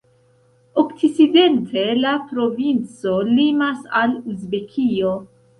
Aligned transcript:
Okcidente 0.83 1.83
la 1.99 2.13
provinco 2.31 3.15
limas 3.31 3.87
al 4.03 4.17
Uzbekio. 4.35 5.17